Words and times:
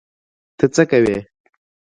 ته 0.57 0.65
څه 0.73 0.83
کوی؟ 0.89 1.17